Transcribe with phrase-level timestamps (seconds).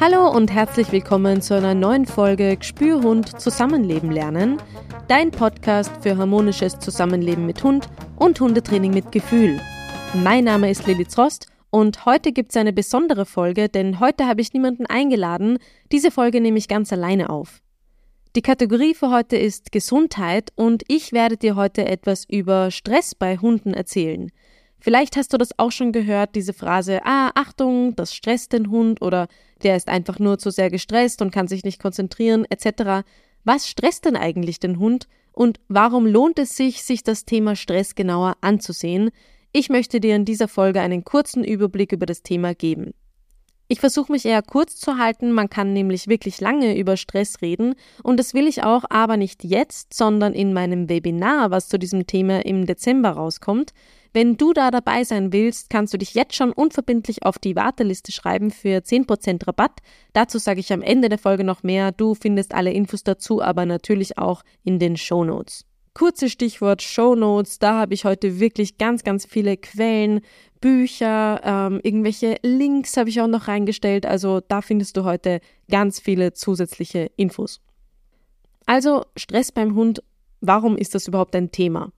[0.00, 4.56] Hallo und herzlich willkommen zu einer neuen Folge Gespürhund Zusammenleben lernen,
[5.06, 9.60] dein Podcast für harmonisches Zusammenleben mit Hund und Hundetraining mit Gefühl.
[10.12, 14.40] Mein Name ist Lilith Rost und heute gibt es eine besondere Folge, denn heute habe
[14.40, 15.58] ich niemanden eingeladen.
[15.92, 17.62] Diese Folge nehme ich ganz alleine auf.
[18.38, 23.36] Die Kategorie für heute ist Gesundheit und ich werde dir heute etwas über Stress bei
[23.36, 24.30] Hunden erzählen.
[24.78, 29.02] Vielleicht hast du das auch schon gehört, diese Phrase, ah, Achtung, das stresst den Hund
[29.02, 29.26] oder
[29.64, 33.04] der ist einfach nur zu sehr gestresst und kann sich nicht konzentrieren, etc.
[33.42, 37.96] Was stresst denn eigentlich den Hund und warum lohnt es sich, sich das Thema Stress
[37.96, 39.10] genauer anzusehen?
[39.50, 42.94] Ich möchte dir in dieser Folge einen kurzen Überblick über das Thema geben.
[43.70, 47.74] Ich versuche mich eher kurz zu halten, man kann nämlich wirklich lange über Stress reden
[48.02, 52.06] und das will ich auch, aber nicht jetzt, sondern in meinem Webinar, was zu diesem
[52.06, 53.74] Thema im Dezember rauskommt.
[54.14, 58.10] Wenn du da dabei sein willst, kannst du dich jetzt schon unverbindlich auf die Warteliste
[58.10, 59.80] schreiben für 10% Rabatt.
[60.14, 61.92] Dazu sage ich am Ende der Folge noch mehr.
[61.92, 65.67] Du findest alle Infos dazu aber natürlich auch in den Show Notes.
[65.98, 67.58] Kurze Stichwort Show Notes.
[67.58, 70.20] Da habe ich heute wirklich ganz, ganz viele Quellen,
[70.60, 74.06] Bücher, ähm, irgendwelche Links habe ich auch noch reingestellt.
[74.06, 77.60] Also da findest du heute ganz viele zusätzliche Infos.
[78.64, 80.00] Also Stress beim Hund.
[80.40, 81.90] Warum ist das überhaupt ein Thema?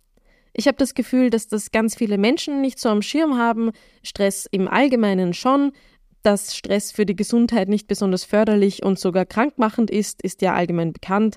[0.55, 3.71] Ich habe das Gefühl, dass das ganz viele Menschen nicht so am Schirm haben.
[4.03, 5.73] Stress im Allgemeinen schon.
[6.23, 10.95] Dass Stress für die Gesundheit nicht besonders förderlich und sogar krankmachend ist, ist ja allgemein
[10.95, 11.37] bekannt.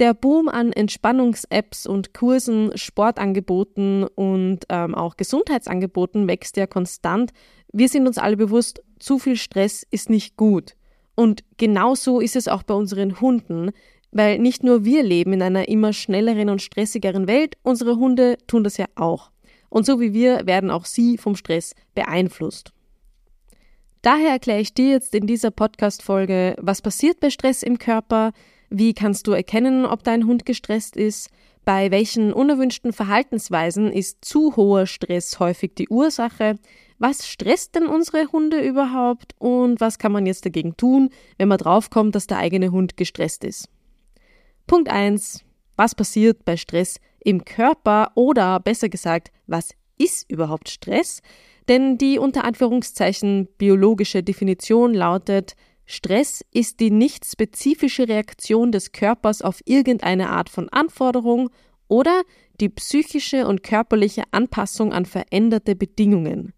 [0.00, 7.32] Der Boom an Entspannungs-Apps und Kursen, Sportangeboten und ähm, auch Gesundheitsangeboten wächst ja konstant.
[7.72, 10.74] Wir sind uns alle bewusst, zu viel Stress ist nicht gut.
[11.14, 13.70] Und genauso ist es auch bei unseren Hunden,
[14.10, 18.64] weil nicht nur wir leben in einer immer schnelleren und stressigeren Welt, unsere Hunde tun
[18.64, 19.30] das ja auch.
[19.68, 22.72] Und so wie wir werden auch sie vom Stress beeinflusst.
[24.02, 28.32] Daher erkläre ich dir jetzt in dieser Podcast-Folge, was passiert bei Stress im Körper,
[28.78, 31.30] wie kannst du erkennen, ob dein Hund gestresst ist?
[31.64, 36.58] Bei welchen unerwünschten Verhaltensweisen ist zu hoher Stress häufig die Ursache?
[36.98, 39.34] Was stresst denn unsere Hunde überhaupt?
[39.38, 43.44] Und was kann man jetzt dagegen tun, wenn man draufkommt, dass der eigene Hund gestresst
[43.44, 43.68] ist?
[44.66, 45.44] Punkt 1.
[45.76, 51.20] Was passiert bei Stress im Körper oder besser gesagt, was ist überhaupt Stress?
[51.68, 55.54] Denn die unter Anführungszeichen biologische Definition lautet,
[55.86, 61.50] Stress ist die nicht spezifische Reaktion des Körpers auf irgendeine Art von Anforderung
[61.88, 62.22] oder
[62.60, 66.52] die psychische und körperliche Anpassung an veränderte Bedingungen.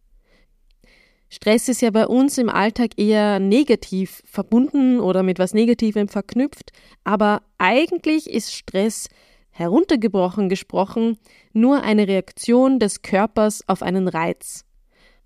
[1.28, 6.70] Stress ist ja bei uns im Alltag eher negativ verbunden oder mit was Negativem verknüpft,
[7.02, 9.08] aber eigentlich ist Stress
[9.50, 11.18] heruntergebrochen gesprochen
[11.52, 14.64] nur eine Reaktion des Körpers auf einen Reiz.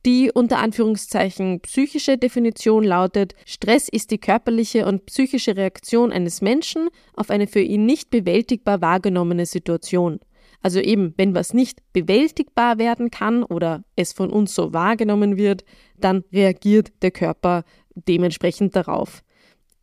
[0.06, 6.88] Die unter Anführungszeichen psychische Definition lautet, Stress ist die körperliche und psychische Reaktion eines Menschen
[7.14, 10.20] auf eine für ihn nicht bewältigbar wahrgenommene Situation.
[10.62, 15.64] Also eben, wenn was nicht bewältigbar werden kann oder es von uns so wahrgenommen wird,
[15.98, 19.22] dann reagiert der Körper dementsprechend darauf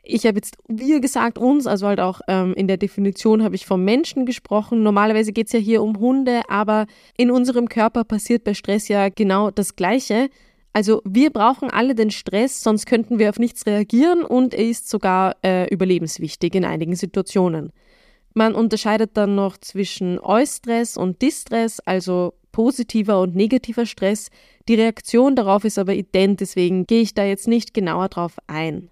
[0.08, 3.66] ich habe jetzt wir gesagt uns, also halt auch ähm, in der Definition habe ich
[3.66, 4.84] vom Menschen gesprochen.
[4.84, 6.88] Normalerweise geht es ja hier um Hunde, aber
[7.18, 10.30] in unserem Körper passiert bei Stress ja genau das Gleiche.
[10.74, 14.90] Also wir brauchen alle den Stress, sonst könnten wir auf nichts reagieren und er ist
[14.90, 17.72] sogar äh, überlebenswichtig in einigen Situationen.
[18.34, 24.30] Man unterscheidet dann noch zwischen Eustress und Distress, also positiver und negativer Stress.
[24.68, 28.92] Die Reaktion darauf ist aber ident, deswegen gehe ich da jetzt nicht genauer drauf ein.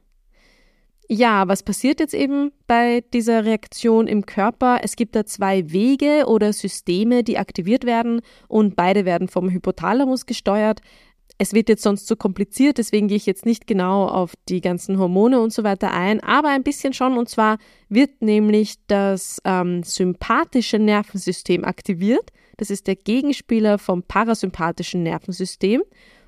[1.08, 4.80] Ja, was passiert jetzt eben bei dieser Reaktion im Körper?
[4.82, 10.26] Es gibt da zwei Wege oder Systeme, die aktiviert werden und beide werden vom Hypothalamus
[10.26, 10.82] gesteuert.
[11.38, 14.98] Es wird jetzt sonst zu kompliziert, deswegen gehe ich jetzt nicht genau auf die ganzen
[14.98, 17.18] Hormone und so weiter ein, aber ein bisschen schon.
[17.18, 17.58] Und zwar
[17.90, 22.32] wird nämlich das ähm, sympathische Nervensystem aktiviert.
[22.58, 25.84] Das ist der Gegenspieler vom parasympathischen Nervensystem.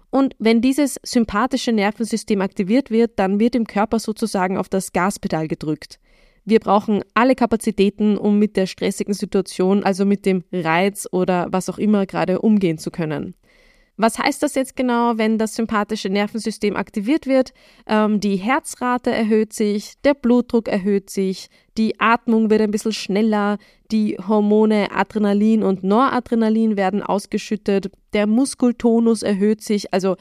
[0.10, 5.48] Und wenn dieses sympathische Nervensystem aktiviert wird, dann wird im Körper sozusagen auf das Gaspedal
[5.48, 6.00] gedrückt.
[6.46, 11.70] Wir brauchen alle Kapazitäten, um mit der stressigen Situation, also mit dem Reiz oder was
[11.70, 13.36] auch immer gerade umgehen zu können.
[14.00, 17.52] Was heißt das jetzt genau, wenn das sympathische Nervensystem aktiviert wird?
[17.88, 23.58] Ähm, die Herzrate erhöht sich, der Blutdruck erhöht sich, die Atmung wird ein bisschen schneller,
[23.92, 30.16] die Hormone Adrenalin und Noradrenalin werden ausgeschüttet, der Muskeltonus erhöht sich, also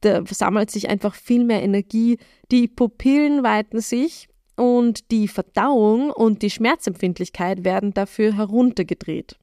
[0.00, 2.18] da sammelt sich einfach viel mehr Energie,
[2.50, 9.38] die Pupillen weiten sich und die Verdauung und die Schmerzempfindlichkeit werden dafür heruntergedreht.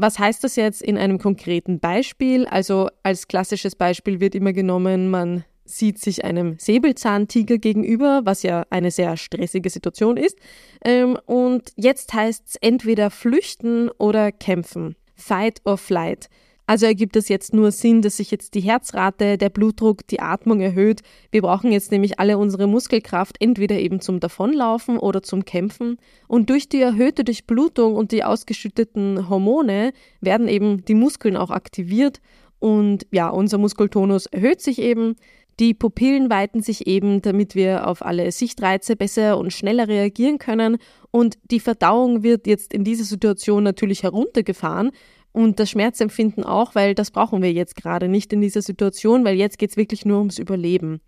[0.00, 2.46] Was heißt das jetzt in einem konkreten Beispiel?
[2.46, 8.64] Also als klassisches Beispiel wird immer genommen, man sieht sich einem Säbelzahntiger gegenüber, was ja
[8.70, 10.38] eine sehr stressige Situation ist.
[10.84, 14.94] Ähm, und jetzt heißt es entweder flüchten oder kämpfen.
[15.16, 16.28] Fight or flight.
[16.68, 20.60] Also ergibt es jetzt nur Sinn, dass sich jetzt die Herzrate, der Blutdruck, die Atmung
[20.60, 21.00] erhöht.
[21.30, 25.96] Wir brauchen jetzt nämlich alle unsere Muskelkraft entweder eben zum Davonlaufen oder zum Kämpfen.
[26.26, 32.20] Und durch die erhöhte Durchblutung und die ausgeschütteten Hormone werden eben die Muskeln auch aktiviert
[32.58, 35.16] und ja, unser Muskeltonus erhöht sich eben.
[35.60, 40.76] Die Pupillen weiten sich eben, damit wir auf alle Sichtreize besser und schneller reagieren können.
[41.10, 44.92] Und die Verdauung wird jetzt in dieser Situation natürlich heruntergefahren,
[45.38, 49.36] und das Schmerzempfinden auch, weil das brauchen wir jetzt gerade nicht in dieser Situation, weil
[49.36, 51.00] jetzt geht es wirklich nur ums Überleben.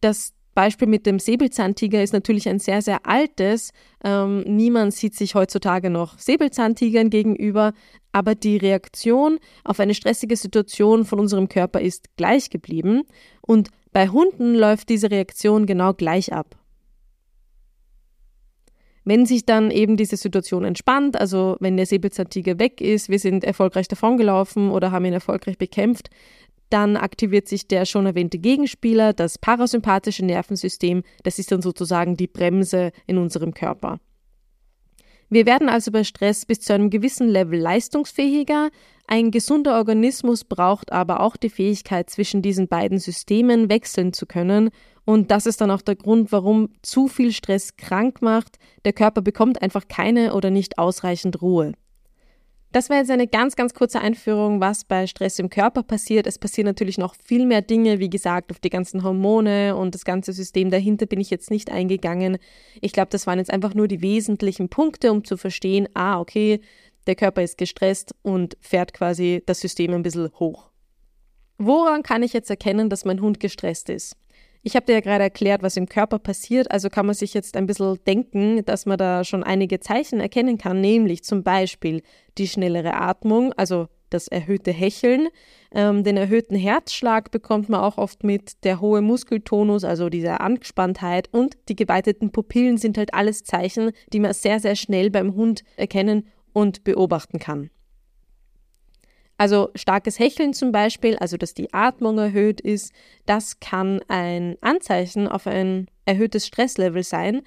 [0.00, 3.70] Das Beispiel mit dem Säbelzahntiger ist natürlich ein sehr, sehr altes.
[4.02, 7.72] Ähm, niemand sieht sich heutzutage noch Säbelzahntigern gegenüber,
[8.10, 13.02] aber die Reaktion auf eine stressige Situation von unserem Körper ist gleich geblieben
[13.42, 16.56] und bei Hunden läuft diese Reaktion genau gleich ab.
[19.06, 23.44] Wenn sich dann eben diese Situation entspannt, also wenn der Säbelzahntiger weg ist, wir sind
[23.44, 26.10] erfolgreich davongelaufen oder haben ihn erfolgreich bekämpft,
[26.70, 32.26] dann aktiviert sich der schon erwähnte Gegenspieler, das parasympathische Nervensystem, das ist dann sozusagen die
[32.26, 34.00] Bremse in unserem Körper.
[35.28, 38.70] Wir werden also bei Stress bis zu einem gewissen Level leistungsfähiger.
[39.06, 44.70] Ein gesunder Organismus braucht aber auch die Fähigkeit, zwischen diesen beiden Systemen wechseln zu können
[45.06, 48.58] und das ist dann auch der Grund, warum zu viel Stress krank macht.
[48.84, 51.72] Der Körper bekommt einfach keine oder nicht ausreichend Ruhe.
[52.76, 56.26] Das war jetzt eine ganz, ganz kurze Einführung, was bei Stress im Körper passiert.
[56.26, 60.04] Es passieren natürlich noch viel mehr Dinge, wie gesagt, auf die ganzen Hormone und das
[60.04, 62.36] ganze System dahinter bin ich jetzt nicht eingegangen.
[62.82, 66.60] Ich glaube, das waren jetzt einfach nur die wesentlichen Punkte, um zu verstehen, ah, okay,
[67.06, 70.68] der Körper ist gestresst und fährt quasi das System ein bisschen hoch.
[71.56, 74.18] Woran kann ich jetzt erkennen, dass mein Hund gestresst ist?
[74.66, 77.56] Ich habe dir ja gerade erklärt, was im Körper passiert, also kann man sich jetzt
[77.56, 82.02] ein bisschen denken, dass man da schon einige Zeichen erkennen kann, nämlich zum Beispiel
[82.36, 85.28] die schnellere Atmung, also das erhöhte Hecheln,
[85.72, 91.28] ähm, den erhöhten Herzschlag bekommt man auch oft mit, der hohe Muskeltonus, also diese Angespanntheit
[91.30, 95.62] und die geweiteten Pupillen sind halt alles Zeichen, die man sehr, sehr schnell beim Hund
[95.76, 97.70] erkennen und beobachten kann.
[99.38, 102.92] Also starkes Hecheln zum Beispiel, also dass die Atmung erhöht ist,
[103.26, 107.42] das kann ein Anzeichen auf ein erhöhtes Stresslevel sein.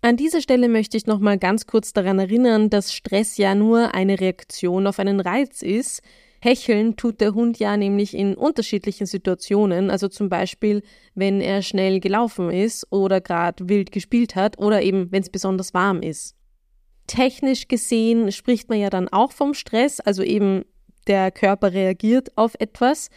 [0.00, 4.20] An dieser Stelle möchte ich nochmal ganz kurz daran erinnern, dass Stress ja nur eine
[4.20, 6.02] Reaktion auf einen Reiz ist.
[6.40, 10.82] Hecheln tut der Hund ja nämlich in unterschiedlichen Situationen, also zum Beispiel,
[11.16, 15.74] wenn er schnell gelaufen ist oder gerade wild gespielt hat oder eben, wenn es besonders
[15.74, 16.36] warm ist.
[17.08, 20.64] Technisch gesehen spricht man ja dann auch vom Stress, also eben
[21.08, 23.10] der Körper reagiert auf etwas.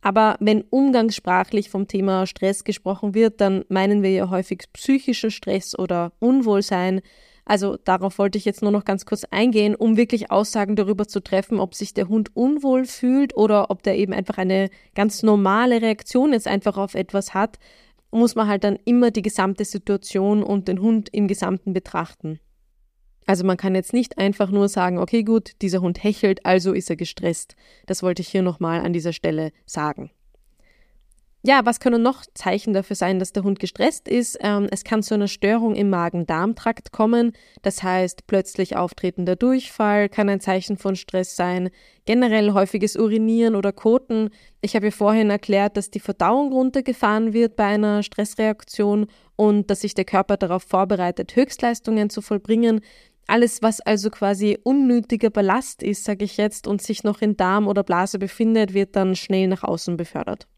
[0.00, 5.76] Aber wenn umgangssprachlich vom Thema Stress gesprochen wird, dann meinen wir ja häufig psychischer Stress
[5.76, 7.00] oder Unwohlsein.
[7.44, 11.20] Also darauf wollte ich jetzt nur noch ganz kurz eingehen, um wirklich Aussagen darüber zu
[11.20, 15.80] treffen, ob sich der Hund unwohl fühlt oder ob der eben einfach eine ganz normale
[15.80, 17.58] Reaktion jetzt einfach auf etwas hat,
[18.10, 22.38] muss man halt dann immer die gesamte Situation und den Hund im Gesamten betrachten.
[23.28, 26.88] Also man kann jetzt nicht einfach nur sagen, okay gut, dieser Hund hechelt, also ist
[26.88, 27.56] er gestresst.
[27.84, 30.10] Das wollte ich hier nochmal an dieser Stelle sagen.
[31.42, 34.38] Ja, was können noch Zeichen dafür sein, dass der Hund gestresst ist?
[34.40, 37.32] Ähm, es kann zu einer Störung im Magen-Darm-Trakt kommen.
[37.62, 41.70] Das heißt, plötzlich auftretender Durchfall kann ein Zeichen von Stress sein.
[42.06, 44.30] Generell häufiges Urinieren oder Koten.
[44.62, 49.82] Ich habe ja vorhin erklärt, dass die Verdauung runtergefahren wird bei einer Stressreaktion und dass
[49.82, 52.80] sich der Körper darauf vorbereitet, Höchstleistungen zu vollbringen.
[53.28, 57.68] Alles, was also quasi unnötiger Ballast ist, sage ich jetzt, und sich noch in Darm
[57.68, 60.48] oder Blase befindet, wird dann schnell nach außen befördert.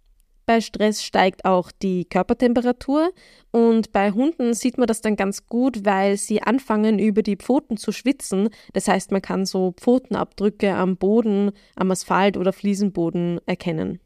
[0.47, 3.11] Bei Stress steigt auch die Körpertemperatur
[3.51, 7.77] und bei Hunden sieht man das dann ganz gut, weil sie anfangen über die Pfoten
[7.77, 8.51] zu schwitzen.
[8.73, 14.01] Das heißt, man kann so Pfotenabdrücke am Boden, am Asphalt oder Fliesenboden erkennen.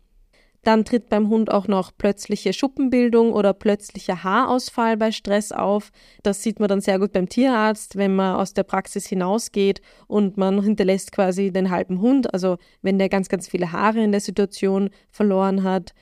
[0.64, 5.90] Dann tritt beim Hund auch noch plötzliche Schuppenbildung oder plötzlicher Haarausfall bei Stress auf.
[6.23, 10.38] Das sieht man dann sehr gut beim Tierarzt, wenn man aus der Praxis hinausgeht und
[10.38, 14.23] man hinterlässt quasi den halben Hund, also wenn der ganz, ganz viele Haare in der
[14.23, 15.92] Situation verloren hat.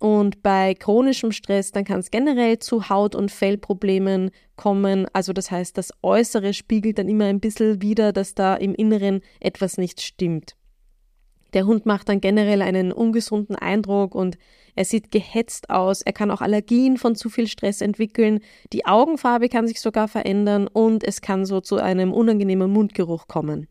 [0.00, 5.06] Und bei chronischem Stress, dann kann es generell zu Haut- und Fellproblemen kommen.
[5.12, 9.20] Also das heißt, das Äußere spiegelt dann immer ein bisschen wieder, dass da im Inneren
[9.40, 10.57] etwas nicht stimmt.
[11.54, 14.38] Der Hund macht dann generell einen ungesunden Eindruck und
[14.74, 16.02] er sieht gehetzt aus.
[16.02, 18.40] Er kann auch Allergien von zu viel Stress entwickeln.
[18.72, 23.66] Die Augenfarbe kann sich sogar verändern und es kann so zu einem unangenehmen Mundgeruch kommen.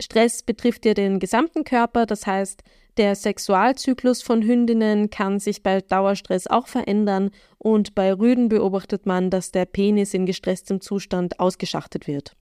[0.00, 2.62] Stress betrifft ja den gesamten Körper, das heißt,
[2.96, 9.30] der Sexualzyklus von Hündinnen kann sich bei Dauerstress auch verändern und bei Rüden beobachtet man,
[9.30, 12.36] dass der Penis in gestresstem Zustand ausgeschachtet wird.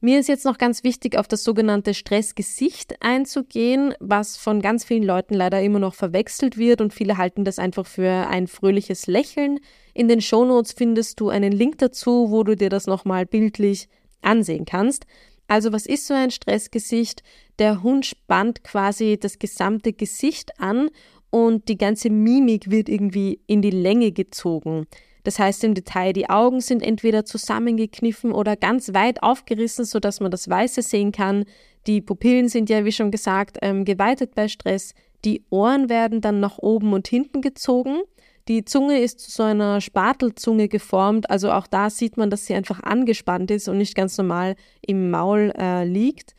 [0.00, 5.02] Mir ist jetzt noch ganz wichtig, auf das sogenannte Stressgesicht einzugehen, was von ganz vielen
[5.02, 9.58] Leuten leider immer noch verwechselt wird und viele halten das einfach für ein fröhliches Lächeln.
[9.94, 13.88] In den Shownotes findest du einen Link dazu, wo du dir das nochmal bildlich
[14.22, 15.04] ansehen kannst.
[15.48, 17.24] Also was ist so ein Stressgesicht?
[17.58, 20.90] Der Hund spannt quasi das gesamte Gesicht an
[21.30, 24.86] und die ganze Mimik wird irgendwie in die Länge gezogen.
[25.24, 30.30] Das heißt im Detail, die Augen sind entweder zusammengekniffen oder ganz weit aufgerissen, sodass man
[30.30, 31.44] das Weiße sehen kann.
[31.86, 34.94] Die Pupillen sind ja, wie schon gesagt, ähm, geweitet bei Stress.
[35.24, 38.00] Die Ohren werden dann nach oben und hinten gezogen.
[38.48, 42.54] Die Zunge ist zu so einer Spatelzunge geformt, also auch da sieht man, dass sie
[42.54, 46.34] einfach angespannt ist und nicht ganz normal im Maul äh, liegt.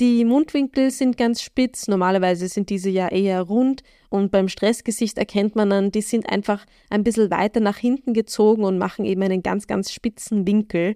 [0.00, 5.56] Die Mundwinkel sind ganz spitz, normalerweise sind diese ja eher rund und beim Stressgesicht erkennt
[5.56, 9.42] man dann, die sind einfach ein bisschen weiter nach hinten gezogen und machen eben einen
[9.42, 10.94] ganz, ganz spitzen Winkel.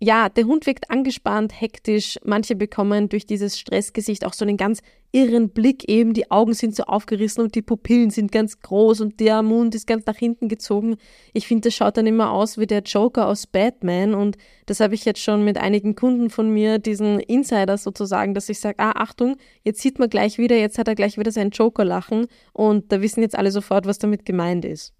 [0.00, 2.18] Ja, der Hund wirkt angespannt, hektisch.
[2.24, 4.80] Manche bekommen durch dieses Stressgesicht auch so einen ganz
[5.12, 6.12] irren Blick eben.
[6.12, 9.86] Die Augen sind so aufgerissen und die Pupillen sind ganz groß und der Mund ist
[9.86, 10.96] ganz nach hinten gezogen.
[11.32, 14.36] Ich finde, das schaut dann immer aus wie der Joker aus Batman und
[14.66, 18.58] das habe ich jetzt schon mit einigen Kunden von mir, diesen Insider sozusagen, dass ich
[18.58, 21.84] sage, ah, Achtung, jetzt sieht man gleich wieder, jetzt hat er gleich wieder seinen Joker
[21.84, 24.92] lachen und da wissen jetzt alle sofort, was damit gemeint ist.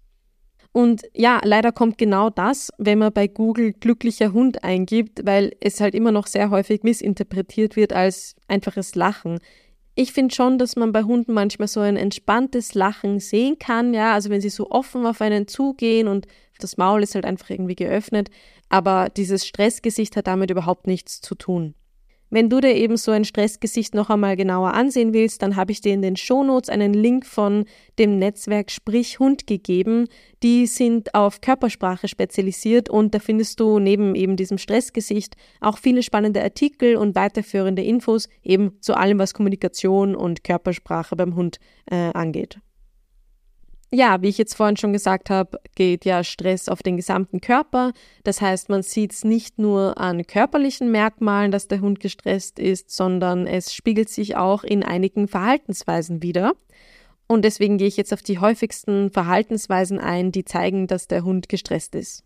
[0.75, 5.79] Und ja, leider kommt genau das, wenn man bei Google glücklicher Hund eingibt, weil es
[5.79, 9.39] halt immer noch sehr häufig missinterpretiert wird als einfaches Lachen.
[9.95, 14.13] Ich finde schon, dass man bei Hunden manchmal so ein entspanntes Lachen sehen kann, ja,
[14.13, 16.27] also wenn sie so offen auf einen zugehen und
[16.59, 18.29] das Maul ist halt einfach irgendwie geöffnet,
[18.67, 21.73] aber dieses Stressgesicht hat damit überhaupt nichts zu tun.
[22.29, 25.81] Wenn du dir eben so ein Stressgesicht noch einmal genauer ansehen willst, dann habe ich
[25.81, 27.65] dir in den Shownotes einen Link von
[27.99, 30.07] dem Netzwerk Sprich Hund gegeben.
[30.41, 36.01] Die sind auf Körpersprache spezialisiert und da findest du neben eben diesem Stressgesicht auch viele
[36.01, 41.59] spannende Artikel und weiterführende Infos eben zu allem, was Kommunikation und Körpersprache beim Hund
[41.91, 42.59] äh, angeht.
[43.91, 47.93] Ja, wie ich jetzt vorhin schon gesagt habe, geht ja Stress auf den gesamten Körper.
[48.23, 52.89] Das heißt, man sieht es nicht nur an körperlichen Merkmalen, dass der Hund gestresst ist,
[52.89, 56.53] sondern es spiegelt sich auch in einigen Verhaltensweisen wieder.
[57.27, 61.49] Und deswegen gehe ich jetzt auf die häufigsten Verhaltensweisen ein, die zeigen, dass der Hund
[61.49, 62.23] gestresst ist.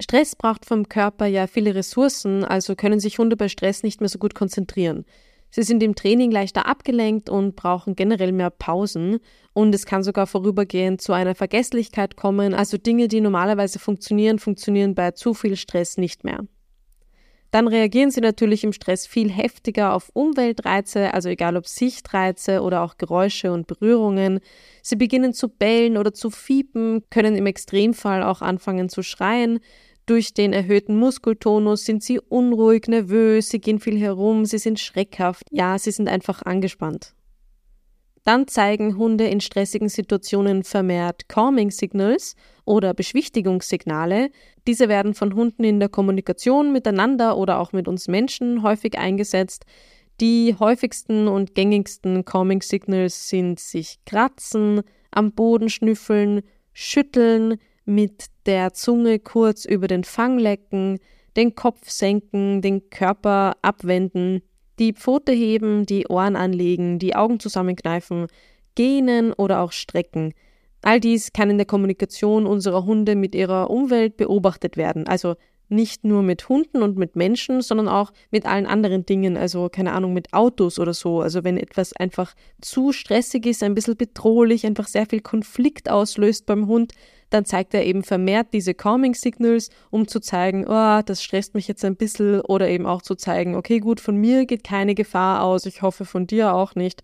[0.00, 4.08] Stress braucht vom Körper ja viele Ressourcen, also können sich Hunde bei Stress nicht mehr
[4.08, 5.04] so gut konzentrieren.
[5.50, 9.18] Sie sind im Training leichter abgelenkt und brauchen generell mehr Pausen.
[9.52, 12.54] Und es kann sogar vorübergehend zu einer Vergesslichkeit kommen.
[12.54, 16.46] Also Dinge, die normalerweise funktionieren, funktionieren bei zu viel Stress nicht mehr.
[17.50, 22.82] Dann reagieren sie natürlich im Stress viel heftiger auf Umweltreize, also egal ob Sichtreize oder
[22.82, 24.38] auch Geräusche und Berührungen.
[24.82, 29.58] Sie beginnen zu bellen oder zu fiepen, können im Extremfall auch anfangen zu schreien.
[30.06, 35.44] Durch den erhöhten Muskeltonus sind sie unruhig, nervös, sie gehen viel herum, sie sind schreckhaft,
[35.50, 37.14] ja, sie sind einfach angespannt.
[38.24, 44.30] Dann zeigen Hunde in stressigen Situationen vermehrt Calming Signals oder Beschwichtigungssignale.
[44.66, 49.64] Diese werden von Hunden in der Kommunikation miteinander oder auch mit uns Menschen häufig eingesetzt.
[50.20, 56.42] Die häufigsten und gängigsten Calming Signals sind sich kratzen, am Boden schnüffeln,
[56.74, 57.56] schütteln,
[57.90, 60.98] mit der Zunge kurz über den Fang lecken,
[61.36, 64.42] den Kopf senken, den Körper abwenden,
[64.78, 68.28] die Pfote heben, die Ohren anlegen, die Augen zusammenkneifen,
[68.74, 70.32] gähnen oder auch strecken.
[70.82, 75.06] All dies kann in der Kommunikation unserer Hunde mit ihrer Umwelt beobachtet werden.
[75.06, 75.34] Also
[75.68, 79.92] nicht nur mit Hunden und mit Menschen, sondern auch mit allen anderen Dingen, also keine
[79.92, 81.20] Ahnung, mit Autos oder so.
[81.20, 86.46] Also wenn etwas einfach zu stressig ist, ein bisschen bedrohlich, einfach sehr viel Konflikt auslöst
[86.46, 86.92] beim Hund,
[87.30, 91.68] dann zeigt er eben vermehrt diese Calming Signals, um zu zeigen, oh, das stresst mich
[91.68, 95.42] jetzt ein bisschen oder eben auch zu zeigen, okay, gut, von mir geht keine Gefahr
[95.42, 97.02] aus, ich hoffe von dir auch nicht.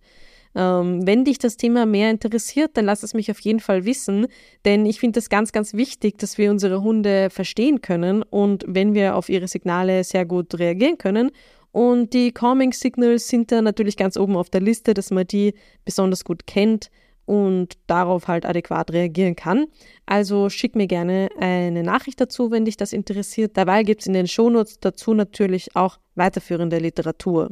[0.57, 4.27] Ähm, wenn dich das Thema mehr interessiert, dann lass es mich auf jeden Fall wissen,
[4.65, 8.95] denn ich finde es ganz, ganz wichtig, dass wir unsere Hunde verstehen können und wenn
[8.95, 11.31] wir auf ihre Signale sehr gut reagieren können.
[11.73, 15.53] Und die Calming Signals sind da natürlich ganz oben auf der Liste, dass man die
[15.85, 16.91] besonders gut kennt
[17.27, 19.67] und darauf halt adäquat reagieren kann.
[20.07, 23.57] Also schick mir gerne eine Nachricht dazu, wenn dich das interessiert.
[23.57, 27.51] Dabei gibt es in den Shownotes dazu natürlich auch weiterführende Literatur.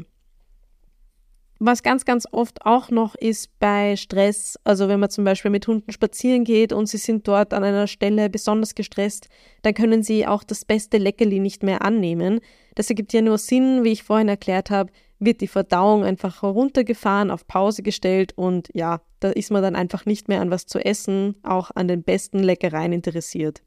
[1.61, 5.66] Was ganz, ganz oft auch noch ist bei Stress, also wenn man zum Beispiel mit
[5.66, 9.28] Hunden spazieren geht und sie sind dort an einer Stelle besonders gestresst,
[9.62, 12.40] dann können sie auch das beste Leckerli nicht mehr annehmen.
[12.75, 17.30] Das ergibt ja nur Sinn, wie ich vorhin erklärt habe, wird die Verdauung einfach heruntergefahren,
[17.30, 20.78] auf Pause gestellt und ja, da ist man dann einfach nicht mehr an was zu
[20.78, 23.62] essen, auch an den besten Leckereien interessiert.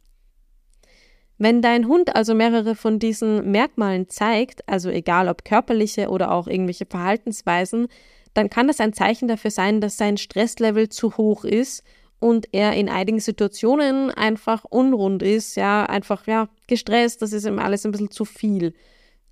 [1.40, 6.48] Wenn dein Hund also mehrere von diesen Merkmalen zeigt, also egal ob körperliche oder auch
[6.48, 7.88] irgendwelche Verhaltensweisen,
[8.34, 11.84] dann kann das ein Zeichen dafür sein, dass sein Stresslevel zu hoch ist
[12.20, 17.60] und er in einigen Situationen einfach unrund ist, ja, einfach ja, gestresst, das ist ihm
[17.60, 18.74] alles ein bisschen zu viel.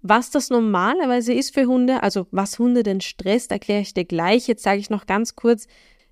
[0.02, 4.48] Was das normalerweise ist für Hunde, also was Hunde denn stresst, erkläre ich dir gleich.
[4.48, 5.68] Jetzt sage ich noch ganz kurz,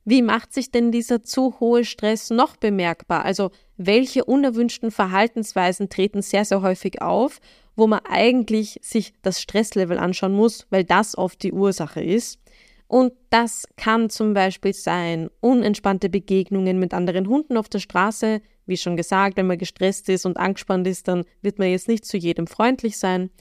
[0.06, 3.24] wie macht sich denn dieser zu hohe Stress noch bemerkbar?
[3.24, 7.40] Also welche unerwünschten Verhaltensweisen treten sehr, sehr häufig auf,
[7.76, 12.40] wo man eigentlich sich das Stresslevel anschauen muss, weil das oft die Ursache ist.
[12.88, 18.42] Und das kann zum Beispiel sein unentspannte Begegnungen mit anderen Hunden auf der Straße.
[18.66, 22.06] Wie schon gesagt, wenn man gestresst ist und angespannt ist, dann wird man jetzt nicht
[22.06, 23.32] zu jedem freundlich sein.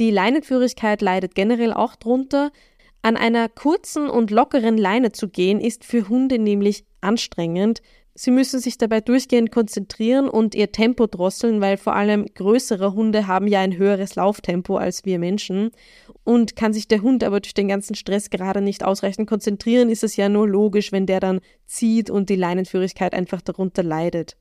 [0.00, 2.52] Die Leinenführigkeit leidet generell auch drunter.
[3.02, 7.82] An einer kurzen und lockeren Leine zu gehen, ist für Hunde nämlich anstrengend.
[8.14, 13.26] Sie müssen sich dabei durchgehend konzentrieren und ihr Tempo drosseln, weil vor allem größere Hunde
[13.26, 15.70] haben ja ein höheres Lauftempo als wir Menschen.
[16.24, 20.02] Und kann sich der Hund aber durch den ganzen Stress gerade nicht ausreichend konzentrieren, ist
[20.02, 24.36] es ja nur logisch, wenn der dann zieht und die Leinenführigkeit einfach darunter leidet.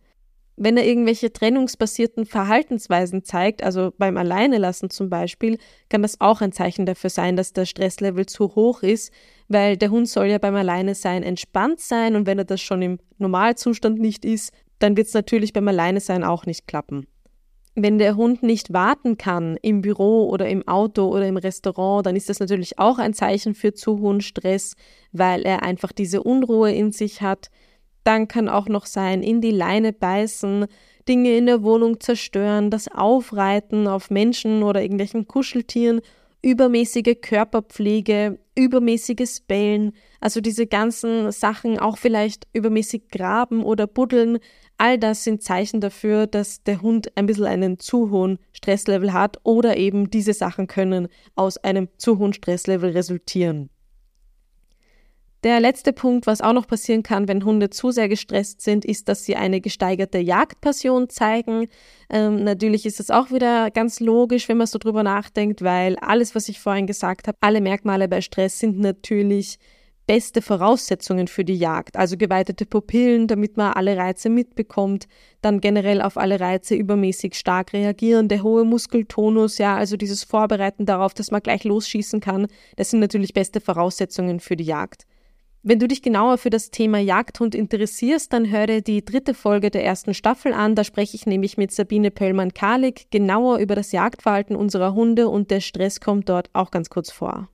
[0.61, 6.51] Wenn er irgendwelche trennungsbasierten Verhaltensweisen zeigt, also beim Alleinelassen zum Beispiel, kann das auch ein
[6.51, 9.13] Zeichen dafür sein, dass der Stresslevel zu hoch ist,
[9.47, 12.99] weil der Hund soll ja beim Alleinesein entspannt sein und wenn er das schon im
[13.19, 17.07] Normalzustand nicht ist, dann wird es natürlich beim Alleinesein auch nicht klappen.
[17.75, 22.17] Wenn der Hund nicht warten kann im Büro oder im Auto oder im Restaurant, dann
[22.17, 24.75] ist das natürlich auch ein Zeichen für zu hohen Stress,
[25.13, 27.49] weil er einfach diese Unruhe in sich hat
[28.03, 30.65] dann kann auch noch sein, in die Leine beißen,
[31.07, 36.01] Dinge in der Wohnung zerstören, das Aufreiten auf Menschen oder irgendwelchen Kuscheltieren,
[36.41, 44.39] übermäßige Körperpflege, übermäßiges Bellen, also diese ganzen Sachen, auch vielleicht übermäßig graben oder buddeln,
[44.77, 49.37] all das sind Zeichen dafür, dass der Hund ein bisschen einen zu hohen Stresslevel hat
[49.43, 53.69] oder eben diese Sachen können aus einem zu hohen Stresslevel resultieren.
[55.45, 59.07] Der letzte Punkt, was auch noch passieren kann, wenn Hunde zu sehr gestresst sind, ist,
[59.07, 61.69] dass sie eine gesteigerte Jagdpassion zeigen.
[62.09, 66.35] Ähm, natürlich ist es auch wieder ganz logisch, wenn man so drüber nachdenkt, weil alles,
[66.35, 69.59] was ich vorhin gesagt habe, alle Merkmale bei Stress sind natürlich
[70.07, 71.95] beste Voraussetzungen für die Jagd.
[71.95, 75.07] Also geweitete Pupillen, damit man alle Reize mitbekommt,
[75.41, 80.85] dann generell auf alle Reize übermäßig stark reagieren, der hohe Muskeltonus, ja, also dieses Vorbereiten
[80.85, 85.05] darauf, dass man gleich losschießen kann, das sind natürlich beste Voraussetzungen für die Jagd.
[85.61, 89.69] Wenn du dich genauer für das Thema Jagdhund interessierst, dann hör dir die dritte Folge
[89.69, 90.73] der ersten Staffel an.
[90.73, 95.59] Da spreche ich nämlich mit Sabine Pöllmann-Kalik genauer über das Jagdverhalten unserer Hunde und der
[95.59, 97.49] Stress kommt dort auch ganz kurz vor.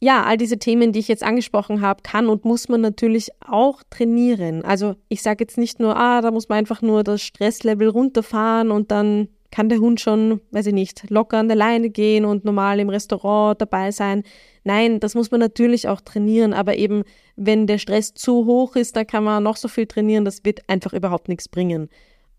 [0.00, 3.82] Ja, all diese Themen, die ich jetzt angesprochen habe, kann und muss man natürlich auch
[3.88, 4.62] trainieren.
[4.62, 8.70] Also ich sage jetzt nicht nur, ah, da muss man einfach nur das Stresslevel runterfahren
[8.70, 12.44] und dann kann der Hund schon, weiß ich nicht, locker an der Leine gehen und
[12.44, 14.22] normal im Restaurant dabei sein.
[14.64, 17.02] Nein, das muss man natürlich auch trainieren, aber eben,
[17.36, 20.68] wenn der Stress zu hoch ist, dann kann man noch so viel trainieren, das wird
[20.68, 21.88] einfach überhaupt nichts bringen.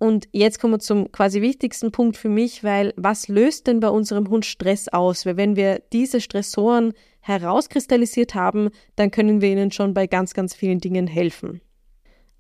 [0.01, 3.89] Und jetzt kommen wir zum quasi wichtigsten Punkt für mich, weil was löst denn bei
[3.89, 5.27] unserem Hund Stress aus?
[5.27, 10.55] Weil wenn wir diese Stressoren herauskristallisiert haben, dann können wir ihnen schon bei ganz, ganz
[10.55, 11.61] vielen Dingen helfen.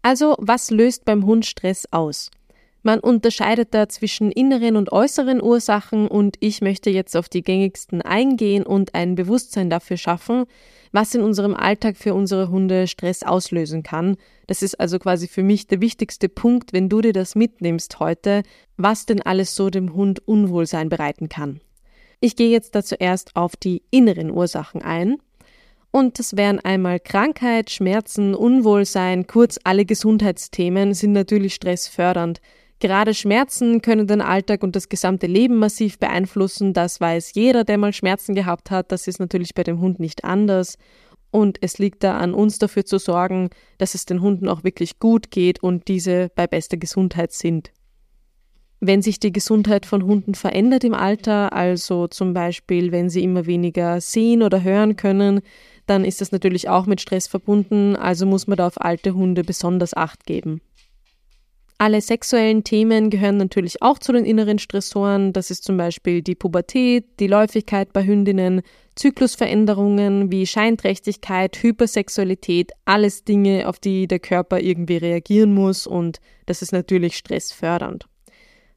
[0.01, 2.31] Also, was löst beim Hund Stress aus?
[2.83, 8.01] Man unterscheidet da zwischen inneren und äußeren Ursachen und ich möchte jetzt auf die gängigsten
[8.01, 10.45] eingehen und ein Bewusstsein dafür schaffen,
[10.91, 14.17] was in unserem Alltag für unsere Hunde Stress auslösen kann.
[14.47, 18.41] Das ist also quasi für mich der wichtigste Punkt, wenn du dir das mitnimmst heute,
[18.77, 21.61] was denn alles so dem Hund Unwohlsein bereiten kann.
[22.19, 25.17] Ich gehe jetzt da zuerst auf die inneren Ursachen ein.
[25.91, 32.41] Und das wären einmal Krankheit, Schmerzen, Unwohlsein, kurz alle Gesundheitsthemen sind natürlich stressfördernd.
[32.81, 36.73] Gerade Schmerzen können den Alltag und das gesamte Leben massiv beeinflussen.
[36.73, 38.91] Das weiß jeder, der mal Schmerzen gehabt hat.
[38.91, 40.79] Das ist natürlich bei dem Hund nicht anders.
[41.29, 44.97] Und es liegt da an uns dafür zu sorgen, dass es den Hunden auch wirklich
[44.97, 47.71] gut geht und diese bei bester Gesundheit sind.
[48.79, 53.45] Wenn sich die Gesundheit von Hunden verändert im Alter, also zum Beispiel wenn sie immer
[53.45, 55.41] weniger sehen oder hören können,
[55.85, 59.43] dann ist das natürlich auch mit Stress verbunden, also muss man da auf alte Hunde
[59.43, 60.61] besonders Acht geben.
[61.81, 65.33] Alle sexuellen Themen gehören natürlich auch zu den inneren Stressoren.
[65.33, 68.61] Das ist zum Beispiel die Pubertät, die Läufigkeit bei Hündinnen,
[68.95, 76.61] Zyklusveränderungen wie Scheinträchtigkeit, Hypersexualität, alles Dinge, auf die der Körper irgendwie reagieren muss und das
[76.61, 78.05] ist natürlich stressfördernd.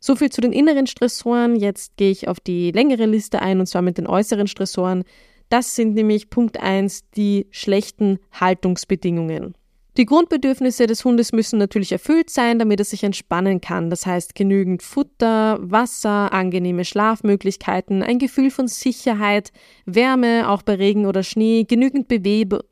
[0.01, 1.57] So viel zu den inneren Stressoren.
[1.57, 5.05] Jetzt gehe ich auf die längere Liste ein und zwar mit den äußeren Stressoren.
[5.51, 9.57] Das sind nämlich Punkt 1 die schlechten Haltungsbedingungen.
[9.96, 13.90] Die Grundbedürfnisse des Hundes müssen natürlich erfüllt sein, damit er sich entspannen kann.
[13.90, 19.52] Das heißt genügend Futter, Wasser, angenehme Schlafmöglichkeiten, ein Gefühl von Sicherheit,
[19.87, 22.64] Wärme, auch bei Regen oder Schnee, genügend, Bewe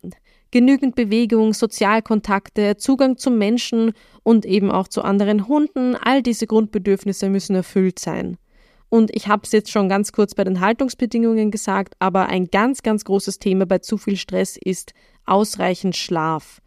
[0.51, 3.93] genügend Bewegung, Sozialkontakte, Zugang zum Menschen
[4.25, 5.95] und eben auch zu anderen Hunden.
[5.95, 8.37] All diese Grundbedürfnisse müssen erfüllt sein.
[8.89, 12.83] Und ich habe es jetzt schon ganz kurz bei den Haltungsbedingungen gesagt, aber ein ganz,
[12.83, 14.93] ganz großes Thema bei zu viel Stress ist
[15.25, 16.61] ausreichend Schlaf.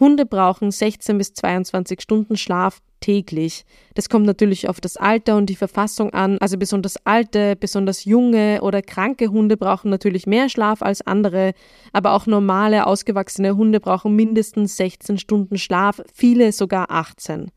[0.00, 3.64] Hunde brauchen 16 bis 22 Stunden Schlaf täglich.
[3.94, 6.38] Das kommt natürlich auf das Alter und die Verfassung an.
[6.38, 11.52] Also besonders alte, besonders junge oder kranke Hunde brauchen natürlich mehr Schlaf als andere,
[11.92, 17.50] aber auch normale, ausgewachsene Hunde brauchen mindestens 16 Stunden Schlaf, viele sogar 18.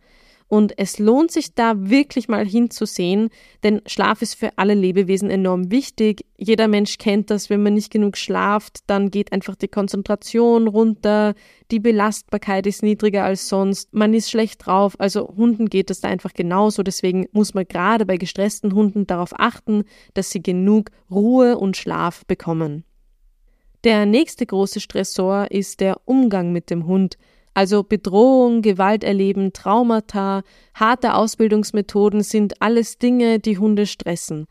[0.48, 3.30] Und es lohnt sich da wirklich mal hinzusehen,
[3.64, 6.26] denn Schlaf ist für alle Lebewesen enorm wichtig.
[6.38, 11.34] Jeder Mensch kennt das, wenn man nicht genug schlaft, dann geht einfach die Konzentration runter,
[11.72, 14.94] die Belastbarkeit ist niedriger als sonst, man ist schlecht drauf.
[15.00, 16.84] Also Hunden geht das da einfach genauso.
[16.84, 22.26] Deswegen muss man gerade bei gestressten Hunden darauf achten, dass sie genug Ruhe und Schlaf
[22.26, 22.84] bekommen.
[23.84, 27.18] Der nächste große Stressor ist der Umgang mit dem Hund.
[27.54, 30.42] Also Bedrohung, Gewalt erleben, Traumata,
[30.74, 34.48] harte Ausbildungsmethoden sind alles Dinge, die Hunde stressen.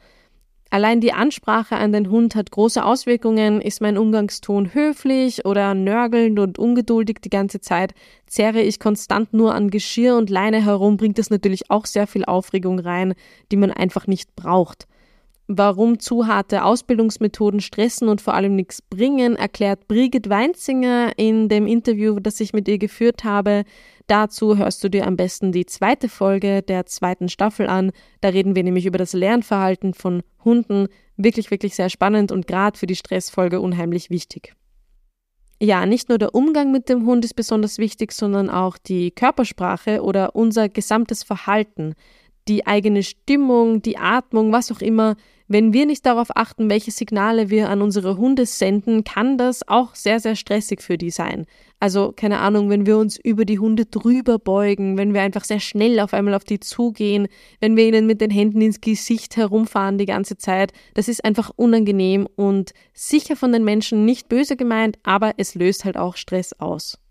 [0.72, 3.60] Allein die Ansprache an den Hund hat große Auswirkungen.
[3.60, 7.92] Ist mein Umgangston höflich oder nörgelnd und ungeduldig die ganze Zeit?
[8.26, 12.24] Zerre ich konstant nur an Geschirr und Leine herum, bringt das natürlich auch sehr viel
[12.24, 13.12] Aufregung rein,
[13.50, 14.86] die man einfach nicht braucht.
[15.54, 21.66] Warum zu harte Ausbildungsmethoden stressen und vor allem nichts bringen, erklärt Brigitte Weinzinger in dem
[21.66, 23.64] Interview, das ich mit ihr geführt habe.
[24.06, 27.92] Dazu hörst du dir am besten die zweite Folge der zweiten Staffel an.
[28.22, 30.86] Da reden wir nämlich über das Lernverhalten von Hunden.
[31.18, 34.54] Wirklich, wirklich sehr spannend und gerade für die Stressfolge unheimlich wichtig.
[35.60, 40.02] Ja, nicht nur der Umgang mit dem Hund ist besonders wichtig, sondern auch die Körpersprache
[40.02, 41.94] oder unser gesamtes Verhalten
[42.48, 45.16] die eigene Stimmung, die Atmung, was auch immer,
[45.52, 49.94] wenn wir nicht darauf achten, welche Signale wir an unsere Hunde senden, kann das auch
[49.94, 51.46] sehr, sehr stressig für die sein.
[51.78, 55.60] Also, keine Ahnung, wenn wir uns über die Hunde drüber beugen, wenn wir einfach sehr
[55.60, 57.28] schnell auf einmal auf die zugehen,
[57.60, 61.50] wenn wir ihnen mit den Händen ins Gesicht herumfahren die ganze Zeit, das ist einfach
[61.56, 66.52] unangenehm und sicher von den Menschen nicht böse gemeint, aber es löst halt auch Stress
[66.60, 67.01] aus.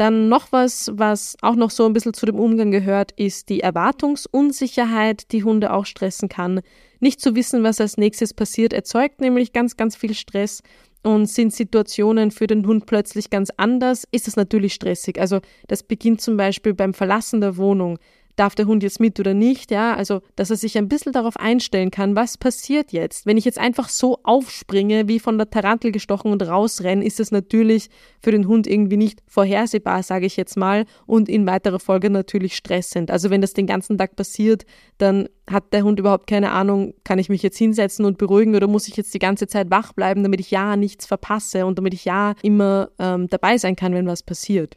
[0.00, 3.60] Dann noch was, was auch noch so ein bisschen zu dem Umgang gehört, ist die
[3.60, 6.62] Erwartungsunsicherheit, die Hunde auch stressen kann.
[7.00, 10.62] Nicht zu wissen, was als nächstes passiert, erzeugt nämlich ganz, ganz viel Stress.
[11.02, 15.20] Und sind Situationen für den Hund plötzlich ganz anders, ist es natürlich stressig.
[15.20, 17.98] Also das beginnt zum Beispiel beim Verlassen der Wohnung
[18.40, 21.36] darf der Hund jetzt mit oder nicht, ja, also dass er sich ein bisschen darauf
[21.36, 23.26] einstellen kann, was passiert jetzt.
[23.26, 27.32] Wenn ich jetzt einfach so aufspringe, wie von der Tarantel gestochen und rausrenne, ist es
[27.32, 27.90] natürlich
[28.22, 32.56] für den Hund irgendwie nicht vorhersehbar, sage ich jetzt mal, und in weiterer Folge natürlich
[32.56, 33.10] stressend.
[33.10, 34.64] Also wenn das den ganzen Tag passiert,
[34.96, 38.68] dann hat der Hund überhaupt keine Ahnung, kann ich mich jetzt hinsetzen und beruhigen oder
[38.68, 41.92] muss ich jetzt die ganze Zeit wach bleiben, damit ich ja nichts verpasse und damit
[41.92, 44.76] ich ja immer ähm, dabei sein kann, wenn was passiert.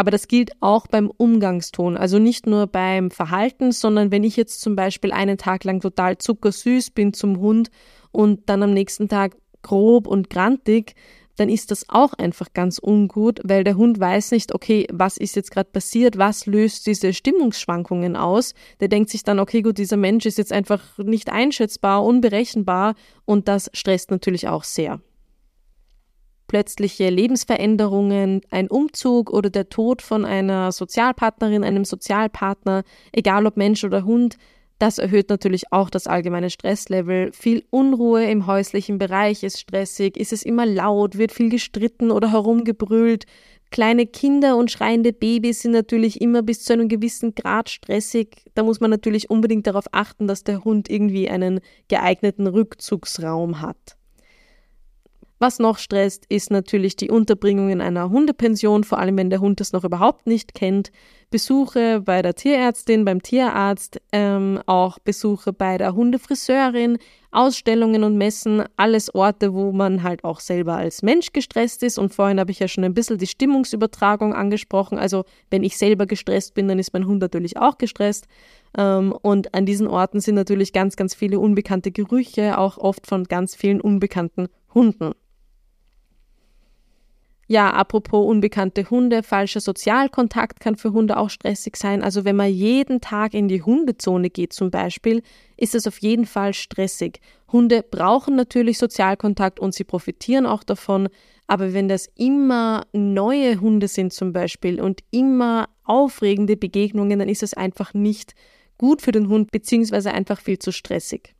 [0.00, 4.62] Aber das gilt auch beim Umgangston, also nicht nur beim Verhalten, sondern wenn ich jetzt
[4.62, 7.68] zum Beispiel einen Tag lang total zuckersüß bin zum Hund
[8.10, 10.94] und dann am nächsten Tag grob und grantig,
[11.36, 15.36] dann ist das auch einfach ganz ungut, weil der Hund weiß nicht, okay, was ist
[15.36, 18.54] jetzt gerade passiert, was löst diese Stimmungsschwankungen aus.
[18.80, 22.94] Der denkt sich dann, okay, gut, dieser Mensch ist jetzt einfach nicht einschätzbar, unberechenbar
[23.26, 25.02] und das stresst natürlich auch sehr
[26.50, 32.82] plötzliche Lebensveränderungen, ein Umzug oder der Tod von einer Sozialpartnerin, einem Sozialpartner,
[33.12, 34.36] egal ob Mensch oder Hund,
[34.80, 37.30] das erhöht natürlich auch das allgemeine Stresslevel.
[37.30, 42.32] Viel Unruhe im häuslichen Bereich ist stressig, ist es immer laut, wird viel gestritten oder
[42.32, 43.26] herumgebrüllt.
[43.70, 48.42] Kleine Kinder und schreiende Babys sind natürlich immer bis zu einem gewissen Grad stressig.
[48.54, 53.99] Da muss man natürlich unbedingt darauf achten, dass der Hund irgendwie einen geeigneten Rückzugsraum hat.
[55.42, 59.58] Was noch stresst, ist natürlich die Unterbringung in einer Hundepension, vor allem wenn der Hund
[59.58, 60.92] das noch überhaupt nicht kennt.
[61.30, 66.98] Besuche bei der Tierärztin, beim Tierarzt, ähm, auch Besuche bei der Hundefriseurin,
[67.30, 71.98] Ausstellungen und Messen, alles Orte, wo man halt auch selber als Mensch gestresst ist.
[71.98, 74.98] Und vorhin habe ich ja schon ein bisschen die Stimmungsübertragung angesprochen.
[74.98, 78.26] Also wenn ich selber gestresst bin, dann ist mein Hund natürlich auch gestresst.
[78.76, 83.24] Ähm, und an diesen Orten sind natürlich ganz, ganz viele unbekannte Gerüche, auch oft von
[83.24, 85.14] ganz vielen unbekannten Hunden.
[87.52, 92.00] Ja, apropos unbekannte Hunde, falscher Sozialkontakt kann für Hunde auch stressig sein.
[92.00, 95.20] Also wenn man jeden Tag in die Hundezone geht zum Beispiel,
[95.56, 97.18] ist es auf jeden Fall stressig.
[97.50, 101.08] Hunde brauchen natürlich Sozialkontakt und sie profitieren auch davon.
[101.48, 107.42] Aber wenn das immer neue Hunde sind zum Beispiel und immer aufregende Begegnungen, dann ist
[107.42, 108.36] es einfach nicht
[108.78, 111.34] gut für den Hund beziehungsweise einfach viel zu stressig.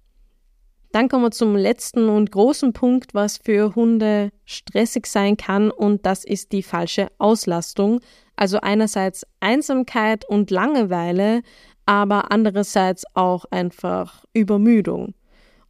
[0.93, 6.05] Dann kommen wir zum letzten und großen Punkt, was für Hunde stressig sein kann, und
[6.05, 8.01] das ist die falsche Auslastung.
[8.35, 11.43] Also einerseits Einsamkeit und Langeweile,
[11.87, 15.15] aber andererseits auch einfach Übermüdung.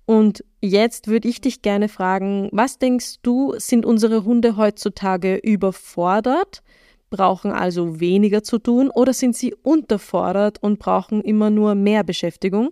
[0.06, 6.62] Und jetzt würde ich dich gerne fragen, was denkst du, sind unsere Hunde heutzutage überfordert,
[7.10, 12.70] brauchen also weniger zu tun oder sind sie unterfordert und brauchen immer nur mehr Beschäftigung?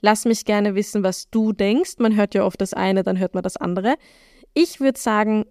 [0.00, 1.94] Lass mich gerne wissen, was du denkst.
[1.98, 3.96] Man hört ja oft das eine, dann hört man das andere.
[4.54, 5.44] Ich würde sagen,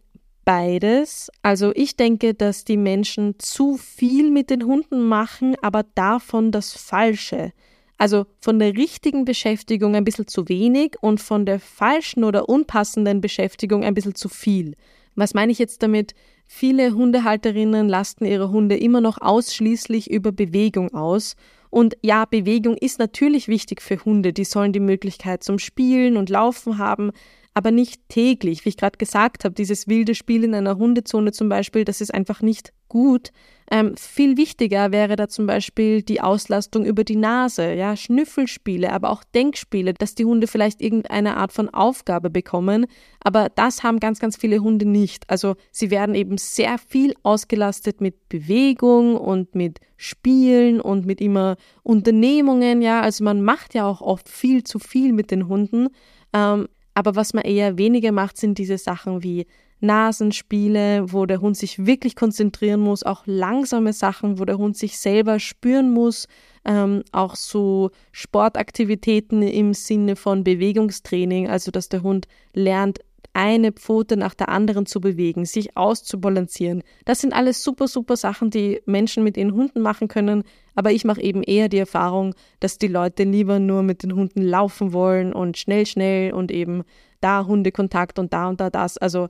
[0.46, 1.30] beides.
[1.44, 6.74] Also ich denke, dass die Menschen zu viel mit den Hunden machen, aber davon das
[6.74, 7.52] Falsche.
[8.00, 13.22] Also von der richtigen Beschäftigung ein bisschen zu wenig und von der falschen oder unpassenden
[13.22, 14.76] Beschäftigung ein bisschen zu viel.
[15.16, 16.16] Was meine ich jetzt damit?
[16.48, 21.36] Viele Hundehalterinnen lasten ihre Hunde immer noch ausschließlich über Bewegung aus
[21.70, 24.34] und ja, Bewegung ist natürlich wichtig für Hunde.
[24.34, 27.12] Die sollen die Möglichkeit zum Spielen und Laufen haben,
[27.54, 28.66] aber nicht täglich.
[28.66, 32.14] Wie ich gerade gesagt habe, dieses wilde Spiel in einer Hundezone zum Beispiel, das ist
[32.14, 33.32] einfach nicht gut.
[33.72, 39.12] Ähm, viel wichtiger wäre da zum Beispiel die Auslastung über die Nase, ja, Schnüffelspiele, aber
[39.12, 42.88] auch Denkspiele, dass die Hunde vielleicht irgendeine Art von Aufgabe bekommen.
[43.24, 45.30] Aber das haben ganz, ganz viele Hunde nicht.
[45.30, 51.56] Also sie werden eben sehr viel ausgelastet mit Bewegung und mit Spielen und mit immer
[51.84, 53.02] Unternehmungen, ja.
[53.02, 55.90] Also man macht ja auch oft viel zu viel mit den Hunden.
[56.34, 59.46] Ähm, aber was man eher weniger macht, sind diese Sachen wie
[59.82, 64.98] Nasenspiele, wo der Hund sich wirklich konzentrieren muss, auch langsame Sachen, wo der Hund sich
[64.98, 66.28] selber spüren muss,
[66.66, 73.00] ähm, auch so Sportaktivitäten im Sinne von Bewegungstraining, also dass der Hund lernt,
[73.34, 76.84] eine Pfote nach der anderen zu bewegen, sich auszubalancieren.
[77.06, 80.44] Das sind alles super, super Sachen, die Menschen mit ihren Hunden machen können.
[80.76, 84.42] Aber ich mache eben eher die Erfahrung, dass die Leute lieber nur mit den Hunden
[84.42, 86.84] laufen wollen und schnell, schnell und eben
[87.22, 88.98] da Hundekontakt und da und da das.
[88.98, 89.30] Also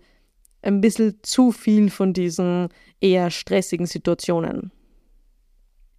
[0.61, 2.69] ein bisschen zu viel von diesen
[3.01, 4.71] eher stressigen Situationen.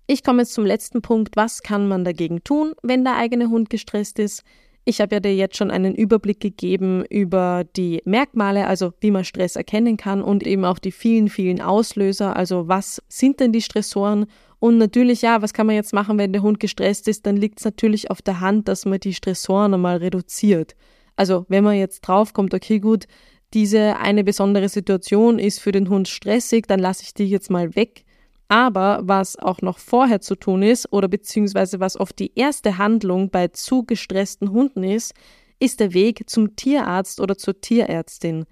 [0.07, 1.37] Ich komme jetzt zum letzten Punkt.
[1.37, 4.42] Was kann man dagegen tun, wenn der eigene Hund gestresst ist?
[4.85, 9.25] Ich habe ja dir jetzt schon einen Überblick gegeben über die Merkmale, also wie man
[9.25, 12.35] Stress erkennen kann und eben auch die vielen, vielen Auslöser.
[12.35, 14.27] Also was sind denn die Stressoren?
[14.59, 17.27] Und natürlich, ja, was kann man jetzt machen, wenn der Hund gestresst ist?
[17.27, 20.75] Dann liegt es natürlich auf der Hand, dass man die Stressoren einmal reduziert.
[21.14, 23.07] Also wenn man jetzt draufkommt, okay, gut,
[23.54, 27.74] diese eine besondere Situation ist für den Hund stressig, dann lasse ich die jetzt mal
[27.74, 28.04] weg.
[28.48, 33.30] Aber was auch noch vorher zu tun ist, oder beziehungsweise was oft die erste Handlung
[33.30, 35.14] bei zu gestressten Hunden ist,
[35.60, 38.46] ist der Weg zum Tierarzt oder zur Tierärztin.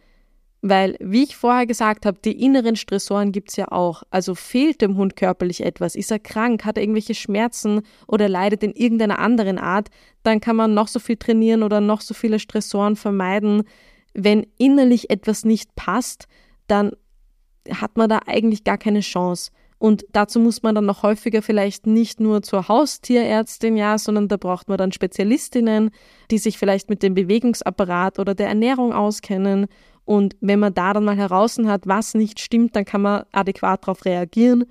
[0.61, 4.03] Weil, wie ich vorher gesagt habe, die inneren Stressoren gibt es ja auch.
[4.11, 8.65] Also fehlt dem Hund körperlich etwas, ist er krank, hat er irgendwelche Schmerzen oder leidet
[8.65, 9.89] in irgendeiner anderen Art,
[10.25, 13.63] dann kann man noch so viel trainieren oder noch so viele Stressoren vermeiden
[14.19, 16.27] wenn innerlich etwas nicht passt,
[16.67, 16.93] dann
[17.71, 19.53] hat man da eigentlich gar keine Chance.
[19.79, 24.37] Und dazu muss man dann noch häufiger vielleicht nicht nur zur Haustierärztin, ja, sondern da
[24.37, 25.91] braucht man dann Spezialistinnen,
[26.33, 29.67] die sich vielleicht mit dem Bewegungsapparat oder der Ernährung auskennen.
[30.05, 33.85] Und wenn man da dann mal heraus hat, was nicht stimmt, dann kann man adäquat
[33.85, 34.65] darauf reagieren.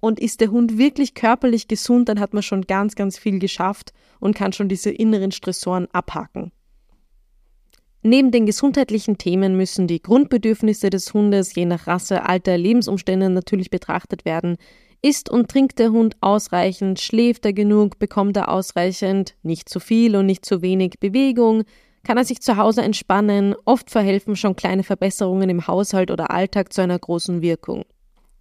[0.00, 3.94] Und ist der Hund wirklich körperlich gesund, dann hat man schon ganz, ganz viel geschafft
[4.20, 6.52] und kann schon diese inneren Stressoren abhaken.
[8.04, 13.70] Neben den gesundheitlichen Themen müssen die Grundbedürfnisse des Hundes je nach Rasse, Alter, Lebensumständen natürlich
[13.70, 14.56] betrachtet werden.
[15.02, 20.16] Isst und trinkt der Hund ausreichend, schläft er genug, bekommt er ausreichend, nicht zu viel
[20.16, 21.62] und nicht zu wenig Bewegung,
[22.02, 26.72] kann er sich zu Hause entspannen, oft verhelfen schon kleine Verbesserungen im Haushalt oder Alltag
[26.72, 27.84] zu einer großen Wirkung.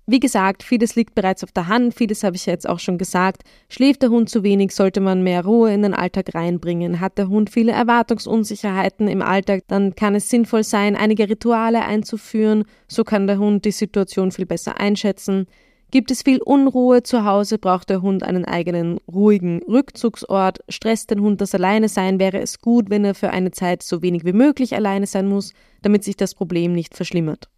[0.07, 3.43] Wie gesagt, vieles liegt bereits auf der Hand, vieles habe ich jetzt auch schon gesagt.
[3.69, 6.99] Schläft der Hund zu wenig, sollte man mehr Ruhe in den Alltag reinbringen.
[6.99, 12.65] Hat der Hund viele Erwartungsunsicherheiten im Alltag, dann kann es sinnvoll sein, einige Rituale einzuführen.
[12.87, 15.45] So kann der Hund die Situation viel besser einschätzen.
[15.91, 20.59] Gibt es viel Unruhe zu Hause, braucht der Hund einen eigenen ruhigen Rückzugsort.
[20.67, 24.01] Stresst den Hund das Alleine sein, wäre es gut, wenn er für eine Zeit so
[24.01, 27.49] wenig wie möglich alleine sein muss, damit sich das Problem nicht verschlimmert.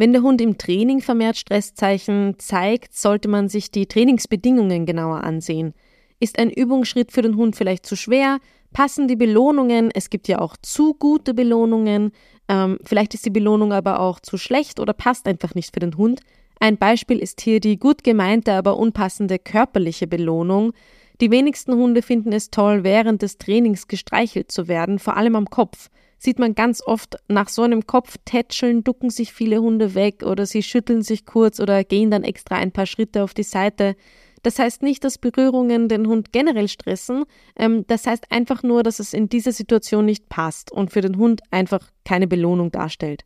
[0.00, 5.74] Wenn der Hund im Training vermehrt Stresszeichen zeigt, sollte man sich die Trainingsbedingungen genauer ansehen.
[6.18, 8.38] Ist ein Übungsschritt für den Hund vielleicht zu schwer?
[8.72, 9.90] Passen die Belohnungen?
[9.92, 12.12] Es gibt ja auch zu gute Belohnungen.
[12.48, 15.98] Ähm, vielleicht ist die Belohnung aber auch zu schlecht oder passt einfach nicht für den
[15.98, 16.22] Hund.
[16.60, 20.72] Ein Beispiel ist hier die gut gemeinte, aber unpassende körperliche Belohnung.
[21.20, 25.50] Die wenigsten Hunde finden es toll, während des Trainings gestreichelt zu werden, vor allem am
[25.50, 25.90] Kopf.
[26.22, 30.62] Sieht man ganz oft nach so einem Kopftätscheln ducken sich viele Hunde weg oder sie
[30.62, 33.96] schütteln sich kurz oder gehen dann extra ein paar Schritte auf die Seite.
[34.42, 37.24] Das heißt nicht, dass Berührungen den Hund generell stressen,
[37.56, 41.16] ähm, das heißt einfach nur, dass es in dieser Situation nicht passt und für den
[41.16, 43.22] Hund einfach keine Belohnung darstellt.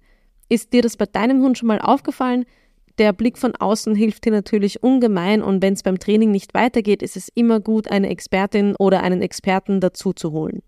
[0.49, 2.45] Ist dir das bei deinem Hund schon mal aufgefallen?
[2.99, 7.03] Der Blick von außen hilft dir natürlich ungemein und wenn es beim Training nicht weitergeht,
[7.03, 10.63] ist es immer gut, eine Expertin oder einen Experten dazu zu holen.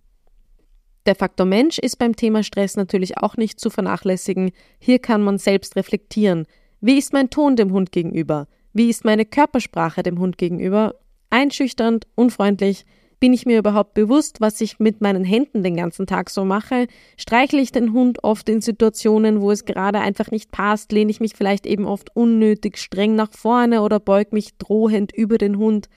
[1.06, 4.50] Der Faktor Mensch ist beim Thema Stress natürlich auch nicht zu vernachlässigen.
[4.80, 6.46] Hier kann man selbst reflektieren.
[6.80, 8.48] Wie ist mein Ton dem Hund gegenüber?
[8.72, 10.96] Wie ist meine Körpersprache dem Hund gegenüber?
[11.30, 12.84] Einschüchternd, unfreundlich?
[13.20, 16.88] Bin ich mir überhaupt bewusst, was ich mit meinen Händen den ganzen Tag so mache?
[17.16, 20.90] Streichle ich den Hund oft in Situationen, wo es gerade einfach nicht passt?
[20.90, 25.38] Lehne ich mich vielleicht eben oft unnötig streng nach vorne oder beug mich drohend über
[25.38, 25.88] den Hund?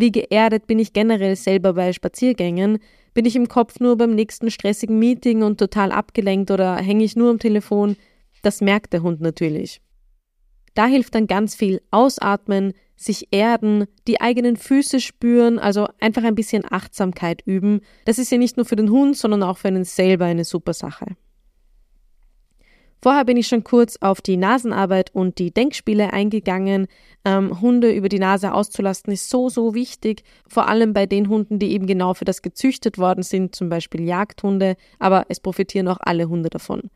[0.00, 2.78] Wie geerdet bin ich generell selber bei Spaziergängen?
[3.14, 7.16] Bin ich im Kopf nur beim nächsten stressigen Meeting und total abgelenkt oder hänge ich
[7.16, 7.96] nur am Telefon?
[8.42, 9.80] Das merkt der Hund natürlich.
[10.74, 16.36] Da hilft dann ganz viel Ausatmen, sich erden, die eigenen Füße spüren, also einfach ein
[16.36, 17.80] bisschen Achtsamkeit üben.
[18.04, 20.74] Das ist ja nicht nur für den Hund, sondern auch für einen selber eine super
[20.74, 21.06] Sache.
[23.00, 26.88] Vorher bin ich schon kurz auf die Nasenarbeit und die Denkspiele eingegangen.
[27.24, 31.58] Ähm, Hunde über die Nase auszulasten ist so, so wichtig, vor allem bei den Hunden,
[31.58, 35.98] die eben genau für das gezüchtet worden sind, zum Beispiel Jagdhunde, aber es profitieren auch
[36.00, 36.90] alle Hunde davon.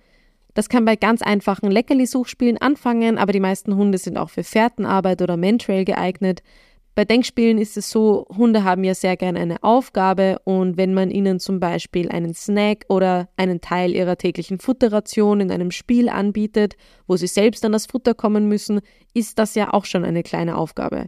[0.55, 5.23] Das kann bei ganz einfachen Leckerli-Suchspielen anfangen, aber die meisten Hunde sind auch für Fährtenarbeit
[5.23, 6.43] oder Mantrail geeignet.
[6.95, 11.11] Bei Denkspielen ist es so, Hunde haben ja sehr gerne eine Aufgabe und wenn man
[11.11, 16.77] ihnen zum Beispiel einen Snack oder einen Teil ihrer täglichen Futterration in einem Spiel anbietet,
[17.07, 18.81] wo sie selbst an das Futter kommen müssen,
[19.15, 21.07] ist das ja auch schon eine kleine Aufgabe.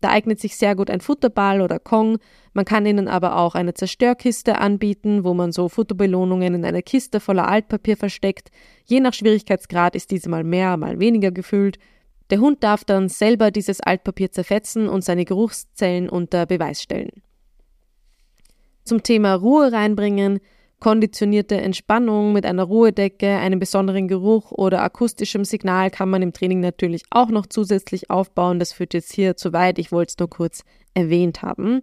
[0.00, 2.18] Da eignet sich sehr gut ein Futterball oder Kong.
[2.52, 7.18] Man kann ihnen aber auch eine Zerstörkiste anbieten, wo man so Futterbelohnungen in einer Kiste
[7.18, 8.50] voller Altpapier versteckt.
[8.84, 11.78] Je nach Schwierigkeitsgrad ist diese mal mehr, mal weniger gefüllt.
[12.34, 17.22] Der Hund darf dann selber dieses Altpapier zerfetzen und seine Geruchszellen unter Beweis stellen.
[18.82, 20.40] Zum Thema Ruhe reinbringen
[20.80, 26.58] Konditionierte Entspannung mit einer Ruhedecke, einem besonderen Geruch oder akustischem Signal kann man im Training
[26.58, 28.58] natürlich auch noch zusätzlich aufbauen.
[28.58, 29.78] Das führt jetzt hier zu weit.
[29.78, 31.82] Ich wollte es nur kurz erwähnt haben.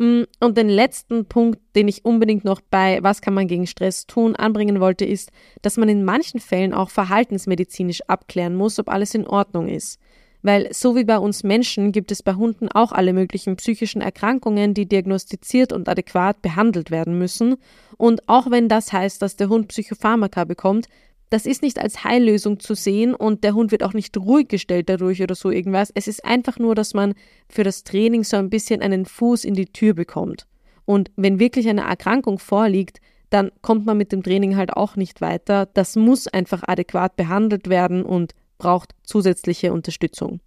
[0.00, 4.06] Mm, und den letzten Punkt, den ich unbedingt noch bei Was kann man gegen Stress
[4.06, 9.14] tun anbringen wollte, ist, dass man in manchen Fällen auch verhaltensmedizinisch abklären muss, ob alles
[9.14, 10.00] in Ordnung ist
[10.42, 14.74] weil so wie bei uns Menschen gibt es bei Hunden auch alle möglichen psychischen Erkrankungen,
[14.74, 17.56] die diagnostiziert und adäquat behandelt werden müssen.
[17.96, 20.86] Und auch wenn das heißt, dass der Hund Psychopharmaka bekommt,
[21.30, 24.88] das ist nicht als Heillösung zu sehen und der Hund wird auch nicht ruhig gestellt
[24.88, 25.92] dadurch oder so irgendwas.
[25.94, 27.14] Es ist einfach nur, dass man
[27.48, 30.46] für das Training so ein bisschen einen Fuß in die Tür bekommt.
[30.84, 35.20] Und wenn wirklich eine Erkrankung vorliegt, dann kommt man mit dem Training halt auch nicht
[35.20, 35.66] weiter.
[35.66, 40.40] Das muss einfach adäquat behandelt werden und braucht zusätzliche Unterstützung.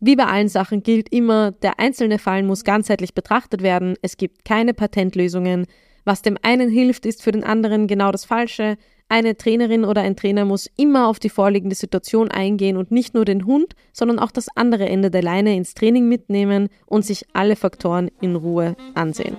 [0.00, 4.44] Wie bei allen Sachen gilt immer, der einzelne Fall muss ganzheitlich betrachtet werden, es gibt
[4.44, 5.66] keine Patentlösungen.
[6.04, 8.76] Was dem einen hilft, ist für den anderen genau das Falsche.
[9.08, 13.24] Eine Trainerin oder ein Trainer muss immer auf die vorliegende Situation eingehen und nicht nur
[13.24, 17.54] den Hund, sondern auch das andere Ende der Leine ins Training mitnehmen und sich alle
[17.54, 19.36] Faktoren in Ruhe ansehen.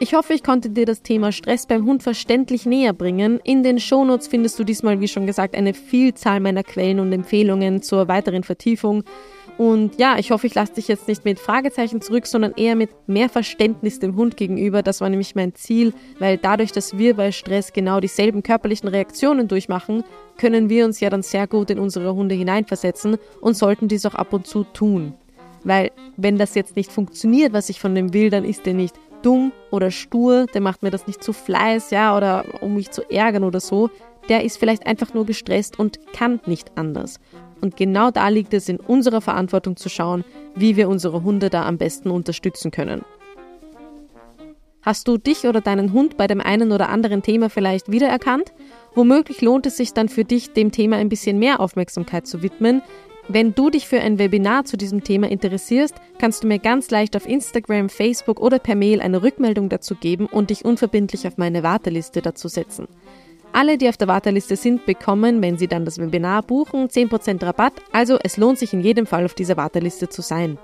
[0.00, 3.40] Ich hoffe, ich konnte dir das Thema Stress beim Hund verständlich näher bringen.
[3.42, 7.80] In den Shownotes findest du diesmal, wie schon gesagt, eine Vielzahl meiner Quellen und Empfehlungen
[7.80, 9.02] zur weiteren Vertiefung.
[9.56, 12.90] Und ja, ich hoffe, ich lasse dich jetzt nicht mit Fragezeichen zurück, sondern eher mit
[13.06, 14.82] mehr Verständnis dem Hund gegenüber.
[14.82, 19.46] Das war nämlich mein Ziel, weil dadurch, dass wir bei Stress genau dieselben körperlichen Reaktionen
[19.46, 20.02] durchmachen,
[20.38, 24.16] können wir uns ja dann sehr gut in unsere Hunde hineinversetzen und sollten dies auch
[24.16, 25.14] ab und zu tun.
[25.62, 28.96] Weil wenn das jetzt nicht funktioniert, was ich von dem will, dann ist der nicht
[29.22, 33.08] dumm oder stur, der macht mir das nicht zu Fleiß, ja, oder um mich zu
[33.10, 33.88] ärgern oder so.
[34.28, 37.20] Der ist vielleicht einfach nur gestresst und kann nicht anders.
[37.64, 40.22] Und genau da liegt es in unserer Verantwortung zu schauen,
[40.54, 43.06] wie wir unsere Hunde da am besten unterstützen können.
[44.82, 48.52] Hast du dich oder deinen Hund bei dem einen oder anderen Thema vielleicht wiedererkannt?
[48.94, 52.82] Womöglich lohnt es sich dann für dich, dem Thema ein bisschen mehr Aufmerksamkeit zu widmen.
[53.28, 57.16] Wenn du dich für ein Webinar zu diesem Thema interessierst, kannst du mir ganz leicht
[57.16, 61.62] auf Instagram, Facebook oder per Mail eine Rückmeldung dazu geben und dich unverbindlich auf meine
[61.62, 62.88] Warteliste dazu setzen.
[63.54, 67.74] Alle, die auf der Warteliste sind, bekommen, wenn sie dann das Webinar buchen, 10% Rabatt,
[67.92, 70.58] also es lohnt sich in jedem Fall auf dieser Warteliste zu sein.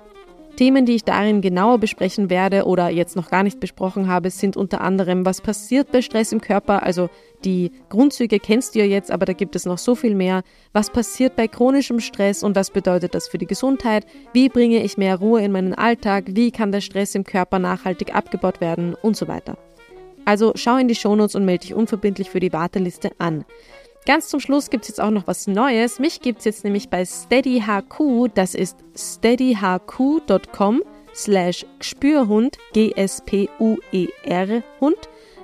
[0.56, 4.56] Themen, die ich darin genauer besprechen werde oder jetzt noch gar nicht besprochen habe, sind
[4.56, 7.10] unter anderem, was passiert bei Stress im Körper, also
[7.44, 10.42] die Grundzüge kennst du ja jetzt, aber da gibt es noch so viel mehr.
[10.72, 14.04] Was passiert bei chronischem Stress und was bedeutet das für die Gesundheit?
[14.32, 16.24] Wie bringe ich mehr Ruhe in meinen Alltag?
[16.26, 19.56] Wie kann der Stress im Körper nachhaltig abgebaut werden und so weiter.
[20.24, 23.44] Also schau in die Shownotes und melde dich unverbindlich für die Warteliste an.
[24.06, 25.98] Ganz zum Schluss gibt es jetzt auch noch was Neues.
[25.98, 30.82] Mich gibt es jetzt nämlich bei SteadyHQ, das ist steadyhq.com
[31.14, 34.98] slash Gspürhund, G-S-P-U-E-R Hund.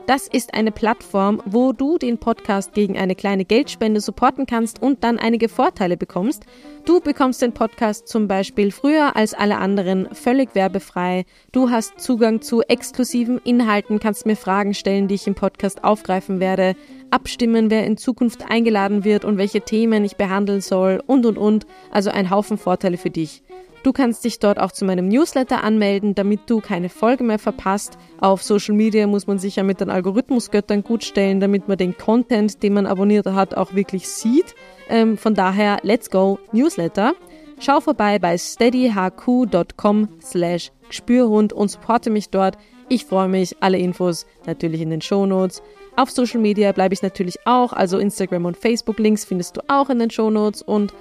[0.07, 5.03] Das ist eine Plattform, wo du den Podcast gegen eine kleine Geldspende supporten kannst und
[5.03, 6.45] dann einige Vorteile bekommst.
[6.85, 11.25] Du bekommst den Podcast zum Beispiel früher als alle anderen völlig werbefrei.
[11.51, 16.39] Du hast Zugang zu exklusiven Inhalten, kannst mir Fragen stellen, die ich im Podcast aufgreifen
[16.39, 16.77] werde,
[17.11, 21.67] abstimmen, wer in Zukunft eingeladen wird und welche Themen ich behandeln soll und und und.
[21.91, 23.43] Also ein Haufen Vorteile für dich.
[23.87, 27.99] Du kannst dich dort auch zu meinem Newsletter anmelden, damit du keine Folge mehr verpasst.
[28.21, 31.97] Auf Social Media muss man sich ja mit den Algorithmusgöttern gut stellen, damit man den
[31.97, 34.57] Content, den man abonniert hat, auch wirklich sieht.
[34.89, 37.15] Ähm, von daher, let's go, Newsletter.
[37.61, 42.59] Schau vorbei bei steadyhq.com slash Spürhund und supporte mich dort.
[42.89, 43.55] Ich freue mich.
[43.61, 45.63] Alle Infos natürlich in den Shownotes.
[45.95, 49.91] Auf Social Media bleibe ich natürlich auch, also Instagram und Facebook Links findest du auch
[49.91, 50.93] in den Shownotes und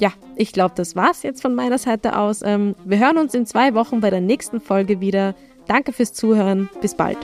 [0.00, 2.40] ja, ich glaube, das war's jetzt von meiner Seite aus.
[2.42, 5.34] Ähm, wir hören uns in zwei Wochen bei der nächsten Folge wieder.
[5.66, 6.70] Danke fürs Zuhören.
[6.80, 7.18] Bis bald.